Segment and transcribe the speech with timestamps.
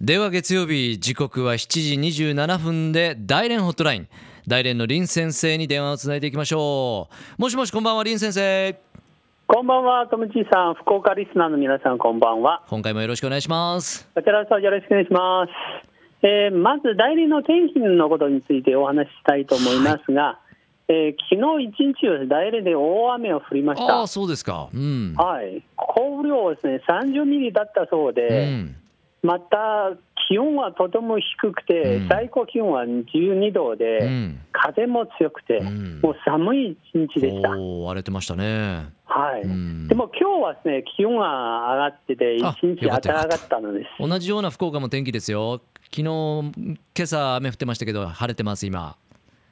[0.00, 4.08] では月曜日時刻は7時27分で大連ホットライン。
[4.46, 7.08] 大連の林先生に電話をつないでいきましょ
[7.38, 7.40] う。
[7.40, 8.78] もしもしこんばんは林先生。
[9.46, 12.62] こんばんは、ともちさん、福岡リスナーの皆さん、こんばんは。
[12.68, 14.06] 今回もよろしくお願いします。
[14.14, 16.26] こちらこそよろしくお願いします。
[16.26, 20.38] えーまず、代理の天気のことについてお話ししたいと思いますが、
[20.88, 24.00] えー昨日一日は代理で大雨を降りました。
[24.00, 24.06] ああ。
[24.06, 24.68] そうですか。
[24.74, 28.76] うん、はい、降雨量はですね、30ミリだったそううで、ん、
[29.22, 29.96] また
[30.28, 32.08] 気温はとても低くて、うん。
[32.08, 34.40] 最高気温は12度で、うん。
[34.52, 36.00] 風も強くて、うん。
[36.00, 37.50] もう寒い一日でした。
[37.50, 38.88] 荒れてましたね。
[39.04, 39.88] はい、うん。
[39.88, 43.86] でも今日はですね、気温が上がってて、一あ日暖かかったのです。
[43.98, 45.60] 同じような福岡も天気ですよ。
[45.84, 48.96] 昨日今朝雨降ってましたけど晴れてます今。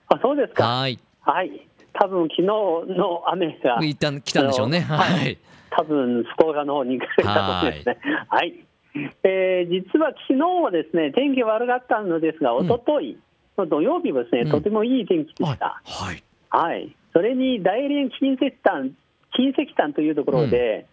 [0.09, 0.65] あ、そうですか。
[0.65, 0.99] はい。
[1.21, 1.51] はい。
[1.93, 4.81] 多分昨日の雨が、一旦来たんでしょうね。
[4.81, 5.39] はい。
[5.71, 7.99] 多分福岡の方に行かれたとですね。
[8.29, 8.55] はい。
[8.95, 13.19] えー実は昨日はですね、天気悪かったのですが、ん一昨日
[13.59, 15.81] の土曜日はですね、うんとてもいい天気ではいした。
[15.85, 16.95] はいはい。
[17.13, 18.93] それに大連金石炭、
[19.35, 20.87] 金石炭というところで、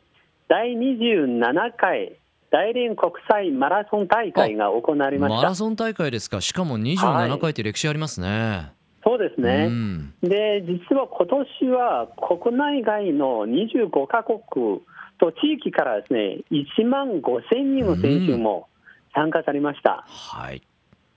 [0.47, 2.17] 第27回
[2.51, 5.55] 大連国際マラソン大会が行われましたマラ。
[5.55, 8.71] ソン大会ですかしかもは27い回って歴史ありますね、
[9.03, 9.67] そうですね。
[9.69, 12.07] うんで実は今年は
[12.43, 14.81] 国内外の25カ国
[15.21, 18.67] と地域からですね1万5000人の選手も
[19.13, 20.61] 参加されました、はい。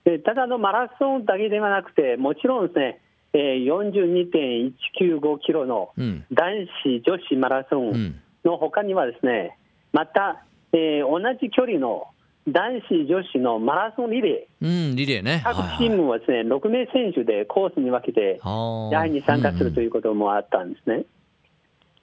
[0.05, 3.01] でただのマラソンだけではなくて、もちろんですね、
[3.33, 6.25] えー42.195キロのうん。
[6.31, 8.21] 男子、女子マラソンうん。
[8.45, 9.57] の他にはですね、
[9.91, 12.07] また、えー同じ距離の
[12.47, 15.41] 男子、女子のマラソンリレうんリレーね。
[15.41, 21.05] ー、各はいチームはですね、6名選手でコースに分けて、はい大に参加するといういうこともあったんですね。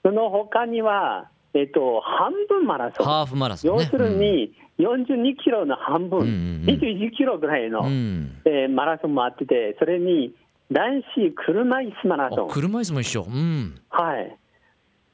[0.03, 3.83] その他には、えっと、半分マラソン、ハーフマラソンね。
[3.83, 6.65] 要するに42キロの半分、うんうんうん。
[6.65, 7.85] 21キロぐらいの、うん。
[7.85, 10.33] うんえーマラソンもあってて、それに
[10.71, 13.23] 男子車椅子マラソン、あ車椅子も一緒。
[13.23, 13.75] うん。
[13.89, 14.35] はい、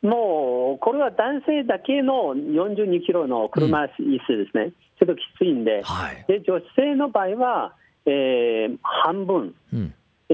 [0.05, 3.89] もうこれは男性だけの42キロの車椅
[4.25, 6.25] 子ですね、ちょっときついんで、はい。
[6.27, 7.73] で女性の場合は、
[8.06, 9.53] えー半分。
[9.73, 9.94] うん。
[10.29, 10.33] え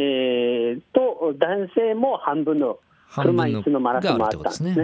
[0.77, 2.77] ーと男性も半分の
[3.11, 4.75] 車椅子のマラソンもあったんですね。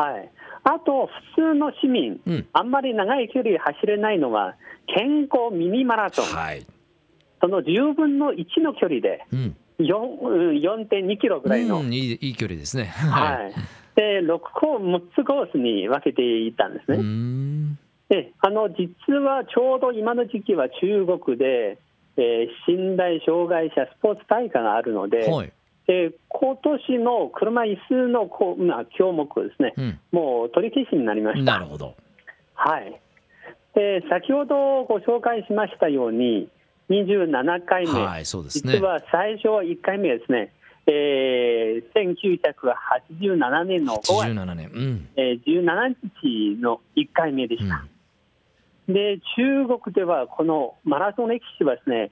[0.00, 0.30] はい、
[0.64, 2.46] あと、普通の市民、うん。
[2.52, 4.56] あんまり長い距離走れないのは、
[4.94, 6.66] 健康ミニマラソン、はい。
[7.40, 9.56] その10分の1の距離でうん。
[9.78, 12.84] 4うん4.2キロぐらいの、うんいいいい距離ですね。
[12.96, 13.52] はい。
[13.94, 17.02] で6コー6つコースに分けていったんですうね。
[17.02, 17.74] ん。
[18.08, 21.78] であの実はちょうど今の時期は中国で、
[22.16, 25.52] えー寝台障害者スポーツ大会があるので、はい
[25.86, 30.00] で今年の車椅子のこう、まあ、項目ですね、うん。
[30.10, 31.52] もう取り消しになりました。
[31.52, 31.94] なるほど。
[32.54, 33.00] はい、
[33.74, 36.48] で先ほどご紹介しましたように、
[36.90, 38.72] 27回目、はいそうですね。
[38.74, 40.52] 実は最初は1回目ですね、
[40.86, 44.70] えー、1987年の5月、87年。
[44.74, 45.08] うん。
[45.16, 47.84] えー17日の1回目でした。
[48.88, 52.10] で中国ではこのマラソン歴史はですね、えー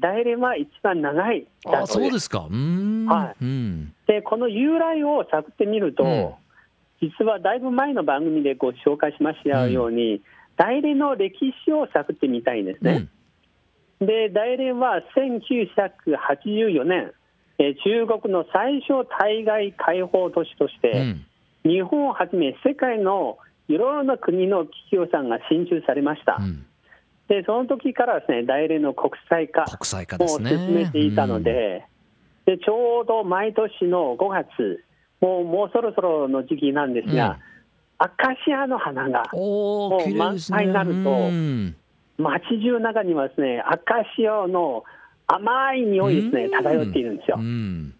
[0.00, 2.30] 大連は一番長いだあそうです。
[2.30, 2.46] か。
[2.50, 3.06] うん。
[3.06, 3.44] はい。
[3.44, 3.94] うん。
[4.06, 6.34] でこの由来を探ってみると、うん。
[7.00, 10.22] 実はだいぶ前の番組でご紹介しましたように、
[10.56, 13.08] 大連の歴史を探ってみたいんですね。
[14.00, 17.12] で大連は1984年、
[17.58, 21.26] えー中国の最初対外開放都市としうて、ん。
[21.64, 23.38] 日本をはじめ世界の
[23.68, 26.36] いろいろな国の企業さんが進駐されました。
[26.40, 26.66] うん
[27.28, 30.50] でその時からですね大連の国際化国際化もですね。
[30.50, 31.84] 進めていたので、
[32.46, 34.84] でちょうど毎年の5月、
[35.20, 37.36] もうもうそろそろの時期なんですが、うん。
[37.98, 41.76] アカシアの花がもう満開になるとうん。
[42.18, 44.84] 街中の中にはですねアカシアの
[45.26, 46.50] 甘い匂いですねうん。
[46.62, 47.38] 漂っているんですよ。
[47.40, 47.42] う。
[47.42, 47.92] ん。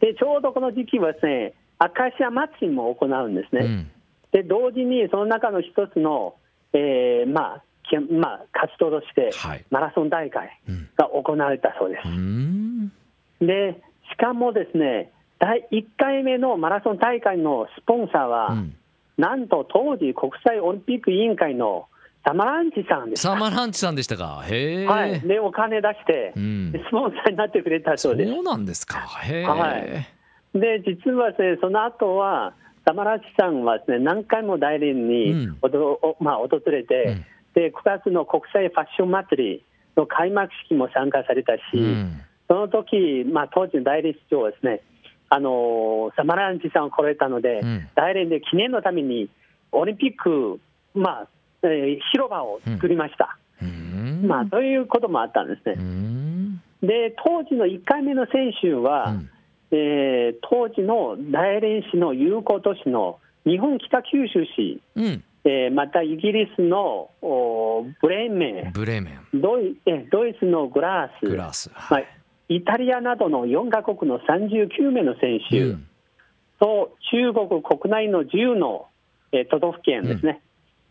[0.00, 3.62] でちょうどこの時期はですねアカシア祭りも行うんですね。
[3.64, 3.90] うん。
[4.30, 6.34] で同時にその中の一つの、
[6.72, 9.64] えーまあきまあ、活動としてはい。
[9.70, 10.88] マラソン大会うん。
[10.96, 12.08] が行われたそうです。
[12.08, 12.12] う。
[12.12, 12.88] ん。
[13.40, 13.80] で
[14.10, 18.74] しかもですね第1回目のマラソン大会のスポンサーは、うん。
[19.16, 21.86] なんと当時、国際オリンピック委員会の
[22.24, 23.30] サマランチさんでした。
[23.30, 24.44] サマランチさんでしたか。
[24.48, 26.72] へえはい、でお金出して、うん。
[26.72, 28.32] でスポンサーになってくれたそそうです。
[28.32, 28.98] うなんですか。
[29.22, 30.08] へえはい。
[30.54, 32.54] で実はですねその後は
[32.84, 35.58] サマランチさんはですね何回も大連にうん。
[35.62, 37.24] おど、おまあ、訪れて、うん
[37.58, 39.64] で9月の国際ファッション祭り
[39.96, 42.22] の開幕式も参加されたし、うん。
[42.46, 44.80] その時、まあ当時の大連市長はですね
[45.28, 47.88] あのサマランチさんを来られたので、うん。
[47.96, 49.28] 大連で記念のために
[49.72, 50.60] オリンピック、
[50.94, 51.28] まあ
[51.64, 53.36] えー広場を作りました。
[53.60, 54.22] うん。
[54.22, 55.82] んまあ、そういうこともあったんですうね。
[55.82, 56.62] ん。
[56.80, 59.30] で、当時の1回目の選手は、うん。
[59.72, 69.38] えー当時の大連市の友好都市の日本北九州市、うんえーまたイギリスのおブレーメブレーメン。
[69.38, 71.30] ンドイえドイツのグラース。
[71.30, 72.02] グラスまあ、
[72.48, 75.86] イタリアなどの4カ国の39名の選手、うん。
[76.60, 78.86] と中国国内の10の、
[79.32, 80.40] えー都道府県ですね、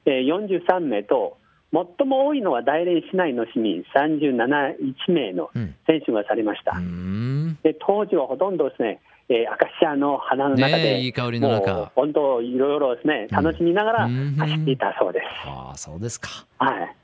[0.06, 1.38] えー43名と、
[1.74, 3.84] 最も多いのは大連市内の市民。
[3.96, 4.78] 37、
[5.08, 5.76] 1名のうん。
[5.86, 6.78] 選手がされました。
[6.78, 7.58] うん。
[7.64, 11.92] で当時はほとんどですね、えーアカシアの花の中で、いい香りの中。
[11.96, 14.36] 本当、いろいろですね、楽しみながらうん。
[14.38, 15.26] 走っていたそうです。
[15.46, 16.30] ああそうですか。
[16.60, 16.96] はい、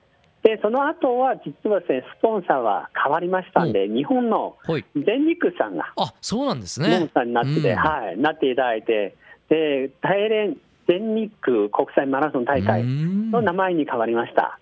[0.43, 4.85] でその後は、実はですね、スポンサーは変わりましたんで、日本のはい。
[4.95, 7.77] 全日空さんがあそうなんですスポンねサーになってて、うん。
[7.77, 9.15] はい、なっていただいて、
[9.49, 10.55] で大連
[10.87, 13.31] 全日空国際マラソン大会うん。
[13.31, 14.59] の名前に変わりました。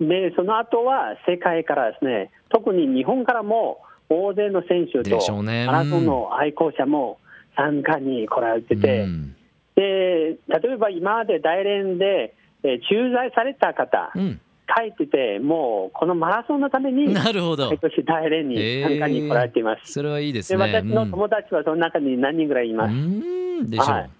[0.00, 3.78] でその後は世界からですね、特に日本からも
[4.12, 7.18] 大勢の選手とマラソンの愛好者も
[7.56, 9.36] 参加に来られてて、うん。
[9.74, 14.40] で例えば今まで大連で、えー駐在された方、うん。
[14.74, 17.68] 書いてて、もうこのマラソンのためになるほど。
[17.68, 19.92] 毎年大連に参加に来られています。
[19.92, 22.92] それはいいですでね私の友達はその中に何人ぐらいいます。
[22.92, 23.70] うん。
[23.70, 24.10] でしょう、はい。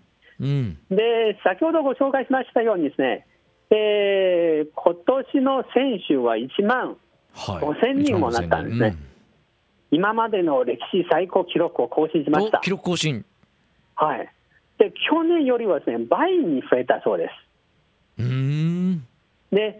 [0.41, 0.79] うん。
[0.91, 3.27] で先ほどご紹介しましたようにですね、
[3.71, 4.95] えー今
[5.35, 6.97] 年の選手は1万
[7.35, 8.97] はい5000人もなったんですね
[9.93, 12.59] 今までの歴史最高記録を更新しました。
[12.59, 12.71] お記。
[12.71, 13.25] 録更新。
[13.95, 14.29] はい、
[14.79, 17.29] で去年よりはですね倍に増えたそうで
[18.19, 18.23] す。
[18.23, 19.07] うーん。
[19.53, 19.79] で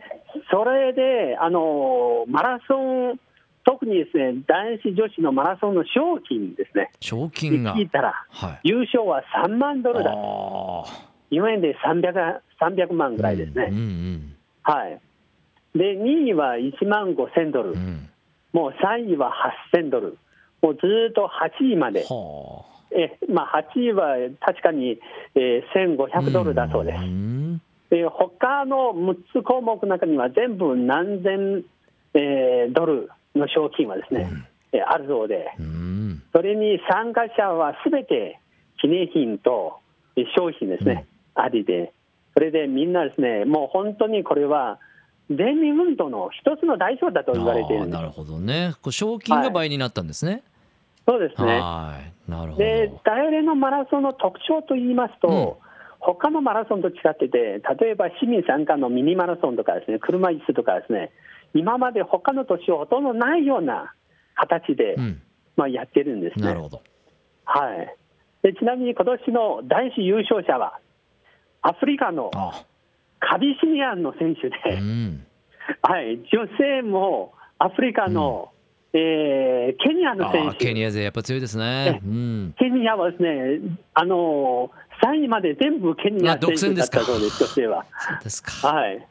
[0.51, 3.21] それであのマラソン、
[3.65, 7.75] 特にですね男子、女子のマラソンの賞金ですね、賞金が。
[7.75, 8.69] 聞いたら、はい。
[8.69, 10.11] 優勝は3万ドルだ、
[11.31, 13.69] 日本円で 300, 300万ぐらいですね。
[13.71, 15.01] うんうんはい、
[15.75, 18.09] で2位は1万5000ドル、うんうん
[18.53, 19.33] もう3位は
[19.75, 20.19] 8000ドル、
[20.61, 24.99] もうずーっと8位まで、はえまあ、8位は確かに、
[25.35, 26.99] えー1500ドルだそうです。
[27.01, 27.61] ん。
[27.91, 31.65] で他の6つ項目の中には全部何千、
[32.15, 34.31] えードルの賞金はですね、
[34.73, 36.23] えーあるそうで、うん。
[36.33, 38.39] それに参加者はすべて
[38.81, 39.81] 記念品と
[40.17, 41.93] えー商品ですね、ありで、
[42.35, 44.79] それでみんなですね、もう本当にこれは、
[45.37, 47.97] 全民運動の一つの代表だと言われているんです。
[47.97, 48.75] あーなるほどね。
[48.83, 50.43] こう賞金が倍になったんですね、
[51.07, 51.59] そうですね。
[51.59, 52.65] はいなるほど。
[52.65, 55.59] で、大連のマラソンの特徴といいますと、
[55.99, 61.11] 他のマラソンと違ってて、例えば市民参加のミニマラソンとかですね、車椅子とかですね、
[61.55, 63.93] 今まで他の年はほとんどないような
[64.35, 65.23] 形で、うん。
[65.57, 66.47] まあ、やってるんですね。
[66.47, 66.83] なるほど。
[67.45, 67.97] はい、
[68.43, 70.79] でちなみに今年の男子優勝者は、
[71.61, 72.65] アフリカのあ
[73.29, 75.27] カビシニアンの選手で、うん。
[75.83, 78.51] はい、女性もアフリカの、
[78.93, 80.57] えーケニアのあ選手。
[80.57, 82.01] ーケニア勢やっぱ強いですね。
[82.05, 82.55] うん。
[82.59, 83.61] ケニアはですね、
[83.95, 84.71] あの
[85.03, 87.87] 3位まで全部ケニア選手だったそうです、女性は。
[87.99, 88.69] そうですか。
[88.69, 89.07] はい、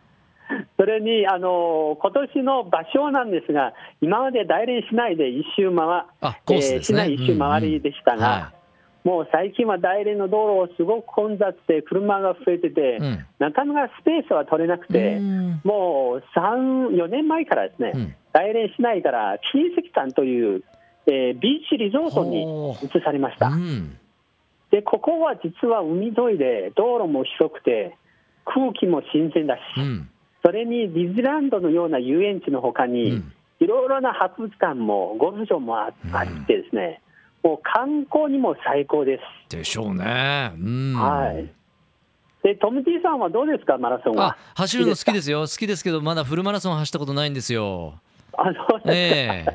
[0.77, 7.05] それに、あの今年の場所なんですが、今まで大連市内で一周回、あコースですね。
[7.05, 8.33] 市内一周回りでしたが、うん。
[8.33, 8.60] うんは
[9.03, 13.25] もう最近は大連の道路、すごく混雑で、車が増えてて、うん。
[13.39, 15.61] なかなかスペースは取れなくて、うん。
[15.63, 18.15] もう3、4年前からですね、うん。
[18.31, 20.63] 大連市内から金石山という、
[21.07, 22.43] えービーチリゾートに
[22.73, 23.47] 移されました。
[23.47, 23.97] うん。
[24.69, 27.97] でここは実は海沿いで道路も広くて
[28.45, 30.09] 空気も新鮮だし、うん。
[30.45, 33.33] それにディズニーランドのような遊園地のほかに、うん。
[33.59, 37.01] いろいろな博物館もゴルフ場もああってですね、
[37.43, 39.19] もう観光にも最高で
[39.49, 39.55] す。
[39.55, 40.51] でしょうね。
[40.55, 40.93] うん。
[40.95, 41.49] はい。
[42.43, 44.29] でトム・ティさんはどうですか、マラソンは？
[44.29, 44.37] あ。
[44.55, 45.41] 走るの好きですよ。
[45.41, 47.95] 好きですけどまだフルマラソン走ったことないんですよ。
[48.33, 49.51] あそうですか、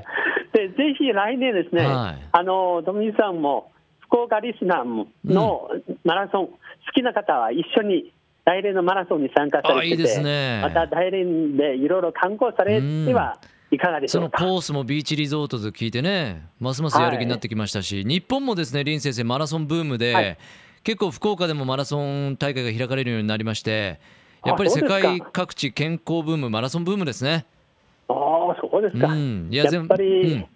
[0.52, 2.28] でぜひ来年ですね、はい。
[2.31, 5.69] あのトム・ティさんも福岡リスナーの
[6.05, 6.52] マラソン、好
[6.95, 8.12] きな方は一緒に
[8.45, 10.61] 大連のマラソンに参加されてて、あいいですね。
[10.62, 13.38] また大連でいろいろ観光されては
[13.70, 14.44] いかがでしそのょうか？
[14.44, 20.38] コースもビーチリゾートと聞いてねますますやる気になってきましたし、日本もですね林先生マラソンブームで、はい
[20.85, 23.99] 結構福岡でもマラソン大会が開かれるようになりまして
[24.44, 27.44] やっぱり世界各地健康ブームマラソンブームですね。
[28.08, 29.08] ああ、そうですか。
[29.08, 30.46] うんいやや全っぱり、うん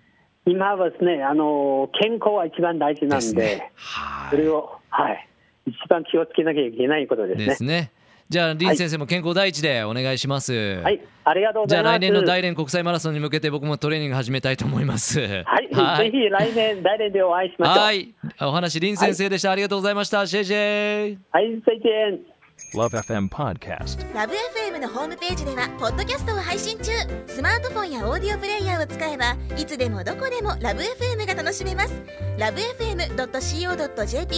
[0.47, 3.73] 今はですね、あの健康は一番大事なんで、ですね。
[3.75, 5.29] はそれを、はい、
[5.67, 7.37] 一番気をつけなきゃいけないことでい。
[7.37, 7.47] すね。
[7.47, 7.91] ですね。
[8.31, 10.53] じゃあ林先生も健康第一でお願いします。
[10.53, 15.19] はい、ありがとうござじゃあ来年の大連国際マラソンに向けて僕もトレーニング始めたいと思います。
[15.19, 15.45] はい、
[15.75, 17.77] はい、ぜひ来年大連でお会いしましょう。
[17.77, 20.25] はい、お話林先生でした、はい、ありがとうございました。
[20.29, 21.17] シェシェ。
[21.33, 22.41] はい、再見。
[22.75, 26.93] LoveFM Podcast LoveFM のホームページではポッドキャストを配信中
[27.27, 31.95] スマートフォンやオーディオプレイヤーを使えばいつでもどこでも LoveFM が楽しめます
[32.39, 33.65] LoveFM.co.jp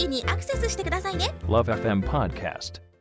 [0.07, 2.92] にアクセスしてくださいね LoveFM Podcast